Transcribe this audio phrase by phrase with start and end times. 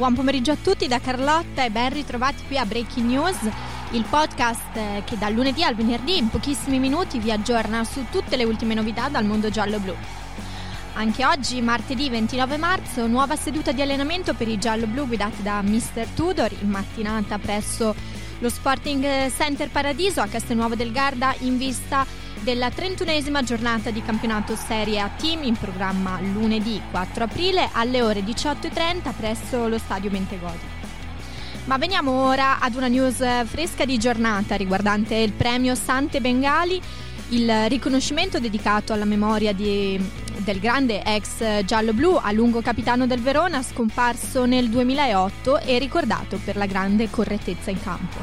[0.00, 3.36] Buon pomeriggio a tutti da Carlotta e ben ritrovati qui a Breaking News,
[3.90, 8.36] il podcast eh, che dal lunedì al venerdì in pochissimi minuti vi aggiorna su tutte
[8.36, 9.94] le ultime novità dal mondo giallo-blu.
[10.94, 16.06] Anche oggi, martedì 29 marzo, nuova seduta di allenamento per i giallo-blu guidati da Mr.
[16.14, 17.94] Tudor in mattinata presso
[18.40, 22.06] lo Sporting Center Paradiso a Castelnuovo del Garda in vista
[22.40, 28.20] della 31esima giornata di campionato Serie A Team in programma lunedì 4 aprile alle ore
[28.20, 30.78] 18.30 presso lo stadio Bentegodi.
[31.64, 36.80] Ma veniamo ora ad una news fresca di giornata riguardante il premio Sante Bengali,
[37.28, 40.00] il riconoscimento dedicato alla memoria di,
[40.42, 46.56] del grande ex giallo-blu a lungo capitano del Verona scomparso nel 2008 e ricordato per
[46.56, 48.18] la grande correttezza in campo.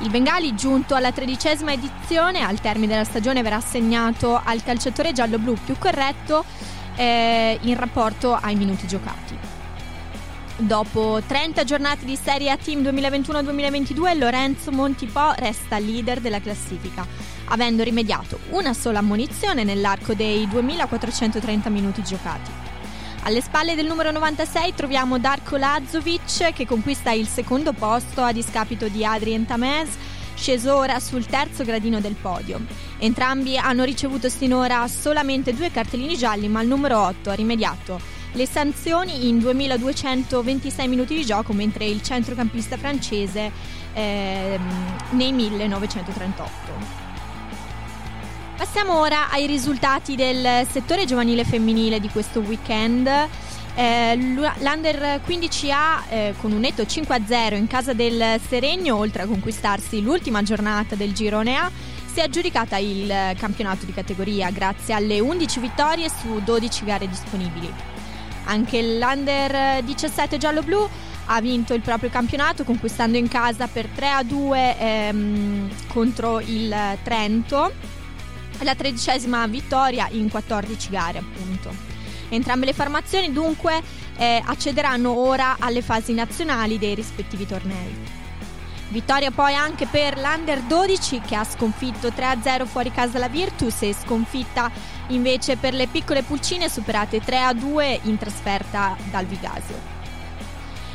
[0.00, 5.56] Il Bengali, giunto alla tredicesima edizione, al termine della stagione verrà assegnato al calciatore giallo-blu
[5.64, 6.44] più corretto
[6.96, 9.59] eh, in rapporto ai minuti giocati.
[10.60, 17.06] Dopo 30 giornate di Serie A Team 2021-2022, Lorenzo Montipò resta leader della classifica,
[17.46, 22.50] avendo rimediato una sola ammonizione nell'arco dei 2430 minuti giocati.
[23.22, 28.86] Alle spalle del numero 96 troviamo Darko Lazovic che conquista il secondo posto a discapito
[28.88, 29.88] di Adrien Tamez,
[30.34, 32.60] sceso ora sul terzo gradino del podio.
[32.98, 38.46] Entrambi hanno ricevuto sinora solamente due cartellini gialli, ma il numero 8 ha rimediato le
[38.46, 43.50] sanzioni in 2226 minuti di gioco, mentre il centrocampista francese
[43.92, 44.58] eh,
[45.10, 47.08] nei 1938.
[48.56, 53.08] Passiamo ora ai risultati del settore giovanile femminile di questo weekend.
[53.74, 60.02] Eh, l'Under 15A eh, con un netto 5-0 in casa del Seregno, oltre a conquistarsi
[60.02, 61.70] l'ultima giornata del girone A,
[62.12, 67.72] si è aggiudicata il campionato di categoria grazie alle 11 vittorie su 12 gare disponibili.
[68.50, 70.88] Anche l'Under 17 giallo-blu
[71.26, 76.74] ha vinto il proprio campionato conquistando in casa per 3-2 ehm, contro il
[77.04, 77.72] Trento
[78.62, 81.72] la tredicesima vittoria in 14 gare appunto.
[82.28, 83.80] Entrambe le formazioni dunque
[84.16, 88.19] eh, accederanno ora alle fasi nazionali dei rispettivi tornei.
[88.90, 93.94] Vittoria poi anche per l'Under 12 che ha sconfitto 3-0 fuori casa la Virtus e
[93.94, 94.68] sconfitta
[95.08, 99.98] invece per le piccole pulcine superate 3-2 in trasferta dal Vigasio.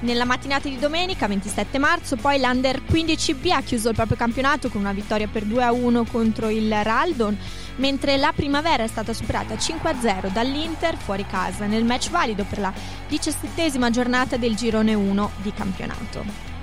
[0.00, 4.80] Nella mattinata di domenica 27 marzo poi l'Under 15B ha chiuso il proprio campionato con
[4.80, 7.38] una vittoria per 2-1 contro il Raldon,
[7.76, 12.72] mentre la primavera è stata superata 5-0 dall'Inter fuori casa nel match valido per la
[13.06, 16.55] diciassettesima giornata del girone 1 di campionato.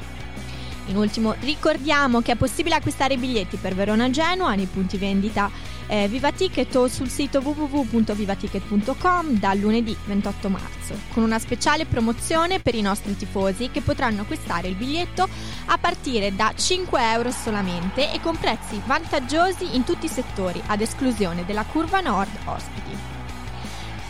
[0.88, 5.50] In ultimo ricordiamo che è possibile acquistare i biglietti per Verona Genoa nei punti vendita
[5.88, 12.60] eh, Viva Ticket o sul sito www.vivaticket.com dal lunedì 28 marzo, con una speciale promozione
[12.60, 15.28] per i nostri tifosi che potranno acquistare il biglietto
[15.66, 20.82] a partire da 5 euro solamente e con prezzi vantaggiosi in tutti i settori, ad
[20.82, 23.14] esclusione della curva nord ospiti.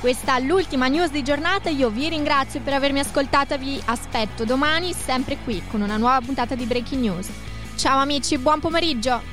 [0.04, 4.92] Questa è l'ultima news di giornata, io vi ringrazio per avermi ascoltata, vi aspetto domani
[4.92, 7.30] sempre qui con una nuova puntata di Breaking News.
[7.78, 9.33] Ciao amici, buon pomeriggio!